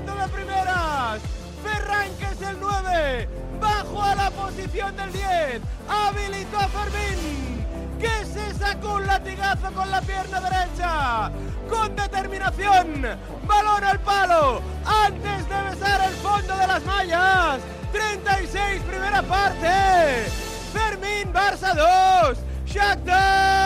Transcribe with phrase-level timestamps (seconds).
[0.00, 1.20] De primeras.
[1.62, 3.28] Ferran, que es el 9.
[3.60, 5.60] Bajo a la posición del 10.
[5.86, 7.66] Habilitó a Fermín.
[8.00, 11.30] Que se sacó un latigazo con la pierna derecha.
[11.68, 13.02] Con determinación.
[13.46, 14.62] Balón al palo.
[14.86, 17.60] Antes de besar el fondo de las mallas.
[17.92, 20.30] 36 primera parte.
[20.72, 22.38] Fermín Barça 2.
[22.64, 23.61] Shakhtar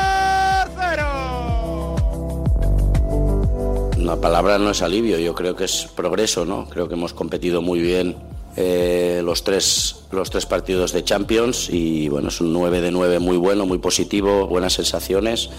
[4.16, 6.68] La palabra no es alivio, yo creo que es progreso, ¿no?
[6.68, 8.16] Creo que hemos competido muy bien
[8.56, 13.18] eh, los, tres, los tres partidos de Champions y bueno, es un 9 de 9
[13.20, 15.50] muy bueno, muy positivo, buenas sensaciones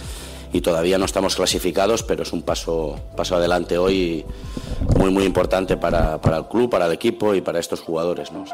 [0.52, 4.26] y todavía no estamos clasificados, pero es un paso, paso adelante hoy
[4.98, 8.46] muy muy importante para, para el club, para el equipo y para estos jugadores, ¿no?
[8.46, 8.54] Sí.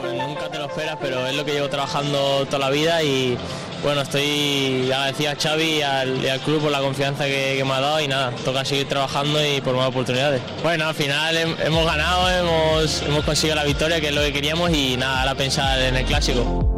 [0.00, 3.36] Pues nunca te lo esperas, pero es lo que llevo trabajando toda la vida y
[3.82, 8.00] bueno, estoy agradecido a Xavi y al, club por la confianza que, me ha dado
[8.00, 10.40] y nada, toca seguir trabajando y por más oportunidades.
[10.62, 14.32] Bueno, al final hem- hemos ganado, hemos, hemos conseguido la victoria, que es lo que
[14.32, 16.75] queríamos y nada, ahora pensar en el clásico.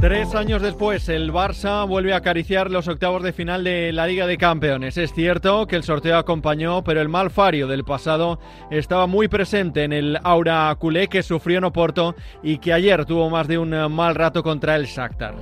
[0.00, 4.28] Tres años después, el Barça vuelve a acariciar los octavos de final de la Liga
[4.28, 4.96] de Campeones.
[4.96, 8.38] Es cierto que el sorteo acompañó, pero el mal fario del pasado
[8.70, 12.14] estaba muy presente en el aura culé que sufrió en Oporto
[12.44, 15.34] y que ayer tuvo más de un mal rato contra el Shakhtar.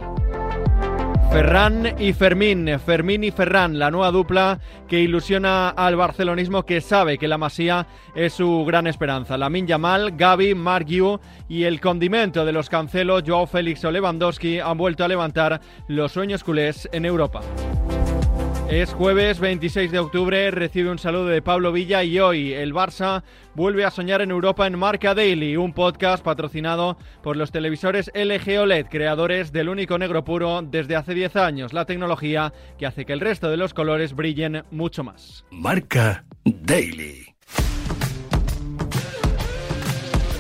[1.37, 4.59] Ferran y Fermín, Fermín y Ferran, la nueva dupla
[4.89, 9.37] que ilusiona al barcelonismo que sabe que la Masía es su gran esperanza.
[9.37, 14.61] Lamin Yamal, Gaby, Marc Guiu y el condimento de los cancelos Joao Félix o Lewandowski
[14.61, 17.43] han vuelto a levantar los sueños culés en Europa.
[18.69, 23.23] Es jueves 26 de octubre, recibe un saludo de Pablo Villa y hoy el Barça
[23.55, 28.59] vuelve a soñar en Europa en Marca Daily, un podcast patrocinado por los televisores LG
[28.59, 33.13] OLED, creadores del único negro puro desde hace 10 años, la tecnología que hace que
[33.13, 35.45] el resto de los colores brillen mucho más.
[35.53, 37.36] Marca Daily.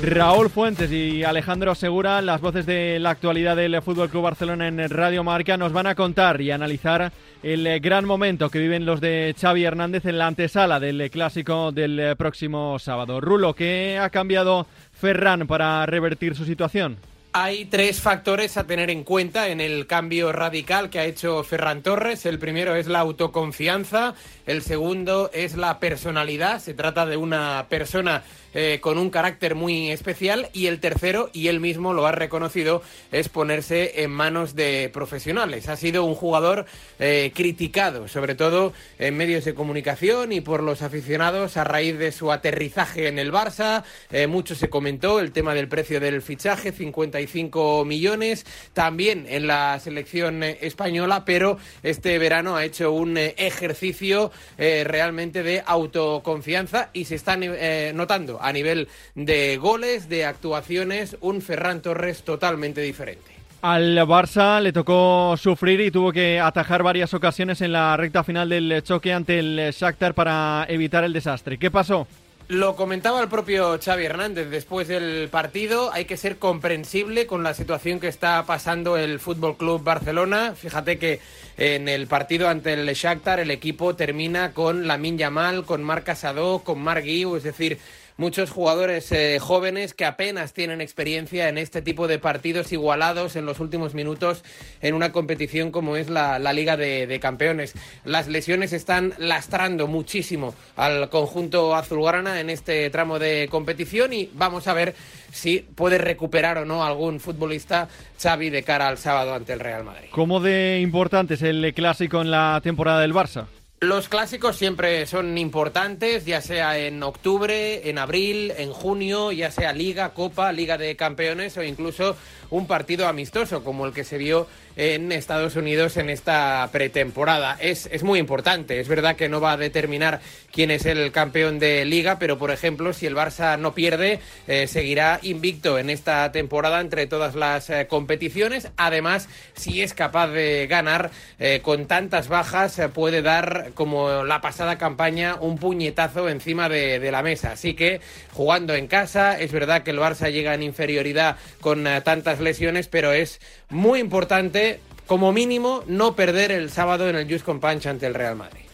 [0.02, 4.90] Raúl Fuentes y Alejandro Segura, las voces de la actualidad del Fútbol Club Barcelona en
[4.90, 7.12] Radio Marca, nos van a contar y analizar
[7.42, 11.08] el eh, gran momento que viven los de Xavi Hernández en la antesala del eh,
[11.08, 13.22] clásico del eh, próximo sábado.
[13.22, 16.98] Rulo, ¿qué ha cambiado Ferran para revertir su situación?
[17.38, 21.82] Hay tres factores a tener en cuenta en el cambio radical que ha hecho Ferran
[21.82, 22.24] Torres.
[22.24, 24.14] El primero es la autoconfianza,
[24.46, 26.60] el segundo es la personalidad.
[26.60, 28.22] Se trata de una persona
[28.58, 32.80] eh, con un carácter muy especial y el tercero, y él mismo lo ha reconocido,
[33.12, 35.68] es ponerse en manos de profesionales.
[35.68, 36.64] Ha sido un jugador
[36.98, 42.12] eh, criticado, sobre todo en medios de comunicación y por los aficionados a raíz de
[42.12, 43.84] su aterrizaje en el Barça.
[44.10, 49.78] Eh, mucho se comentó el tema del precio del fichaje, 55 millones, también en la
[49.80, 57.36] selección española, pero este verano ha hecho un ejercicio realmente de autoconfianza y se está
[57.36, 63.36] notando a nivel de goles, de actuaciones, un Ferran Torres totalmente diferente.
[63.62, 68.48] Al Barça le tocó sufrir y tuvo que atajar varias ocasiones en la recta final
[68.48, 71.59] del choque ante el Shakhtar para evitar el desastre.
[71.59, 72.06] ¿Qué pasó?
[72.48, 75.92] Lo comentaba el propio Xavi Hernández después del partido.
[75.92, 80.54] Hay que ser comprensible con la situación que está pasando el Fútbol Club Barcelona.
[80.54, 81.18] Fíjate que
[81.56, 86.60] en el partido ante el Shakhtar el equipo termina con Lamin Yamal, con Marc Casado,
[86.60, 87.78] con Marc Guiu, es decir,
[88.16, 93.47] muchos jugadores eh, jóvenes que apenas tienen experiencia en este tipo de partidos igualados en
[93.47, 94.42] los últimos minutos
[94.80, 97.74] en una competición como es la, Liga de, de Campeones.
[98.04, 104.66] Las lesiones están lastrando muchísimo al conjunto azulgrana en este tramo de competición y vamos
[104.69, 104.95] a ver
[105.33, 107.89] si puede recuperar o no algún futbolista
[108.21, 110.09] Xavi de cara al sábado ante el Real Madrid.
[110.10, 113.47] ¿Cómo de importante es el clásico en la temporada del Barça?
[113.80, 119.74] Los clásicos siempre son importantes, ya sea en octubre, en abril, en junio, ya sea
[119.74, 122.16] Liga, Copa, Liga de Campeones o incluso
[122.48, 124.46] un partido amistoso como el que se vio
[124.76, 127.56] en Estados Unidos en esta pretemporada.
[127.60, 130.20] Es, es muy importante, es verdad que no va a determinar
[130.52, 134.66] quién es el campeón de liga, pero por ejemplo, si el Barça no pierde, eh,
[134.66, 138.68] seguirá invicto en esta temporada entre todas las eh, competiciones.
[138.76, 144.78] Además, si es capaz de ganar eh, con tantas bajas, puede dar, como la pasada
[144.78, 147.52] campaña, un puñetazo encima de, de, la mesa.
[147.52, 148.00] Así que,
[148.32, 153.12] jugando en casa, es verdad que el Barça llega en inferioridad con tantas lesiones, pero
[153.12, 154.66] es muy importante,
[155.06, 158.66] como mínimo, no perder el sábado en el Just Punch ante el Real Madrid.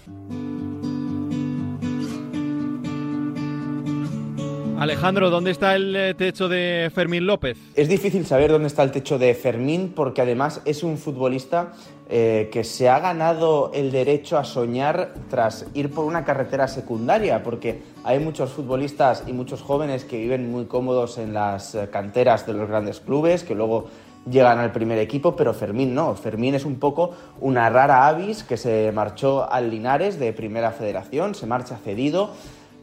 [4.83, 7.57] Alejandro, ¿dónde está el eh, techo de Fermín López?
[7.77, 11.73] Es difícil saber dónde está el techo de Fermín porque además es un futbolista
[12.11, 17.45] eh, que se ha ganado el derecho a soñar tras ir por una carretera secundaria,
[17.45, 22.45] porque hay muchos futbolistas y muchos jóvenes que viven muy cómodos en las eh, canteras
[22.45, 23.87] de los grandes clubes, que luego
[24.31, 26.15] llegan al primer equipo, pero Fermín no.
[26.15, 31.35] Fermín es un poco una rara avis que se marchó al Linares de Primera Federación,
[31.35, 32.31] se marcha cedido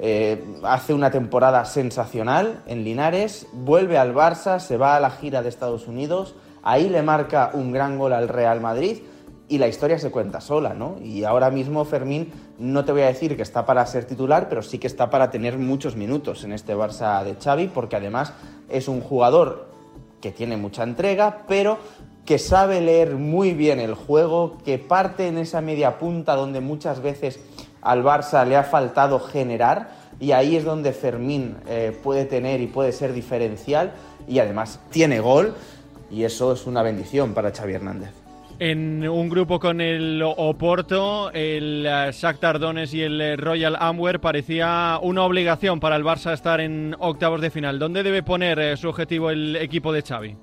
[0.01, 5.41] eh, hace una temporada sensacional en Linares, vuelve al Barça, se va a la gira
[5.41, 8.99] de Estados Unidos, ahí le marca un gran gol al Real Madrid
[9.49, 10.95] y la historia se cuenta sola, ¿no?
[11.03, 14.61] Y ahora mismo Fermín no te voy a decir que está para ser titular, pero
[14.61, 18.31] sí que está para tener muchos minutos en este Barça de Xavi, porque además
[18.69, 19.67] es un jugador
[20.21, 21.77] que tiene mucha entrega, pero
[22.25, 27.01] que sabe leer muy bien el juego, que parte en esa media punta donde muchas
[27.01, 27.39] veces
[27.81, 29.89] al Barça le ha faltado generar
[30.19, 33.93] y ahí es donde Fermín eh, puede tener y puede ser diferencial
[34.27, 35.55] y además tiene gol
[36.11, 38.28] y eso es una bendición para Xavi Hernández.
[38.59, 44.21] En un grupo con el Oporto, el eh, Shakhtar Donetsk y el eh, Royal Antwerp
[44.21, 47.79] parecía una obligación para el Barça estar en octavos de final.
[47.79, 50.35] ¿Dónde debe poner su objetivo el equipo de Xavi?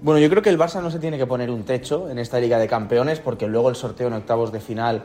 [0.00, 2.38] Bueno, yo creo que el Barça no se tiene que poner un techo en esta
[2.38, 5.02] Liga de Campeones porque luego el sorteo en octavos de final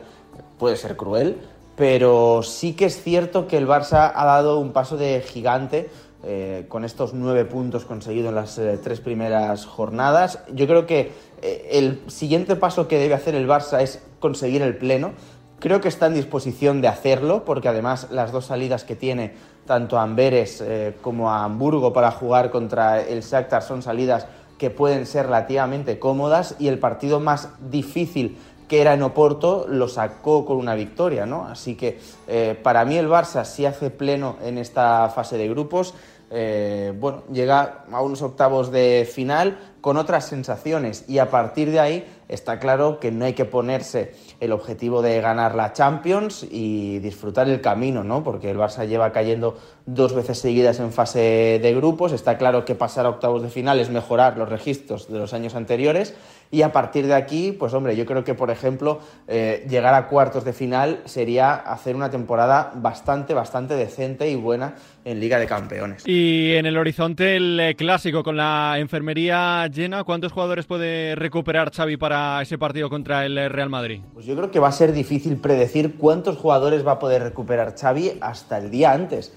[0.56, 1.38] puede ser cruel
[1.76, 5.90] pero sí que es cierto que el Barça ha dado un paso de gigante
[6.24, 10.38] eh, con estos nueve puntos conseguidos en las eh, tres primeras jornadas.
[10.52, 11.10] Yo creo que
[11.42, 15.14] eh, el siguiente paso que debe hacer el Barça es conseguir el pleno.
[15.58, 19.34] Creo que está en disposición de hacerlo, porque además las dos salidas que tiene,
[19.66, 20.62] tanto a Amberes
[21.02, 24.26] como a Hamburgo para jugar contra el Shakhtar, son salidas
[24.58, 28.38] que pueden ser relativamente cómodas y el partido más difícil
[28.72, 31.44] que era en Oporto, lo sacó con una victoria, ¿no?
[31.44, 35.92] Así que eh, para mí el Barça sí hace pleno en esta fase de grupos.
[36.30, 41.80] Eh, bueno, llega a unos octavos de final con otras sensaciones y a partir de
[41.80, 46.98] ahí está claro que no hay que ponerse el objetivo de ganar la Champions y
[47.00, 48.24] disfrutar el camino, ¿no?
[48.24, 52.74] Porque el Barça lleva cayendo dos veces seguidas en fase de grupos, está claro que
[52.74, 56.14] pasar a octavos de final es mejorar los registros de los años anteriores
[56.52, 60.06] y a partir de aquí, pues hombre, yo creo que, por ejemplo, eh, llegar a
[60.06, 64.74] cuartos de final sería hacer una temporada bastante, bastante decente y buena
[65.06, 66.06] en Liga de Campeones.
[66.06, 71.72] Y en el horizonte el eh, clásico con la enfermería llena, ¿cuántos jugadores puede recuperar
[71.72, 74.02] Xavi para ese partido contra el Real Madrid?
[74.12, 77.74] Pues yo creo que va a ser difícil predecir cuántos jugadores va a poder recuperar
[77.74, 79.32] Xavi hasta el día antes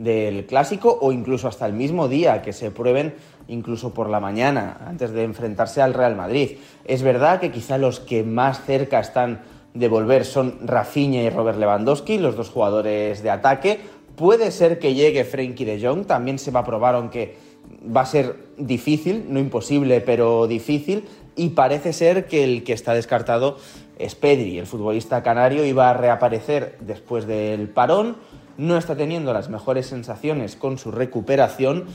[0.00, 3.14] del clásico o incluso hasta el mismo día que se prueben
[3.48, 6.56] incluso por la mañana, antes de enfrentarse al Real Madrid.
[6.84, 9.42] Es verdad que quizá los que más cerca están
[9.74, 13.80] de volver son Rafinha y Robert Lewandowski, los dos jugadores de ataque.
[14.16, 17.36] Puede ser que llegue Frenkie de Jong, también se va a probar, aunque
[17.94, 21.04] va a ser difícil, no imposible, pero difícil.
[21.36, 23.56] Y parece ser que el que está descartado
[23.98, 28.16] es Pedri, el futbolista canario, iba a reaparecer después del parón.
[28.60, 31.86] No está teniendo las mejores sensaciones con su recuperación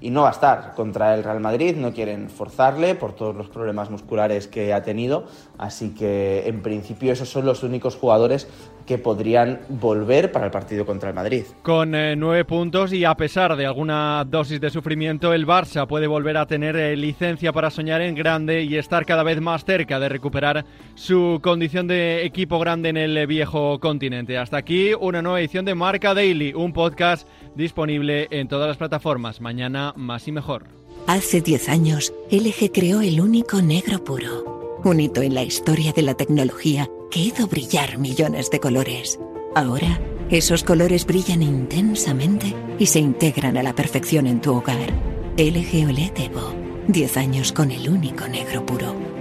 [0.00, 3.50] y no va a estar contra el Real Madrid, no quieren forzarle por todos los
[3.50, 5.26] problemas musculares que ha tenido,
[5.58, 8.48] así que en principio esos son los únicos jugadores
[8.86, 11.44] que podrían volver para el partido contra el Madrid.
[11.62, 16.06] Con eh, nueve puntos y a pesar de alguna dosis de sufrimiento, el Barça puede
[16.06, 20.00] volver a tener eh, licencia para soñar en grande y estar cada vez más cerca
[20.00, 20.64] de recuperar
[20.94, 24.38] su condición de equipo grande en el viejo continente.
[24.38, 29.40] Hasta aquí una nueva edición de Marca Daily, un podcast disponible en todas las plataformas.
[29.40, 30.64] Mañana más y mejor.
[31.06, 36.02] Hace 10 años, LG creó el único negro puro, un hito en la historia de
[36.02, 39.18] la tecnología que hizo brillar millones de colores.
[39.54, 44.92] Ahora, esos colores brillan intensamente y se integran a la perfección en tu hogar.
[45.36, 46.54] LG OLED Evo,
[46.88, 49.15] 10 años con el único negro puro.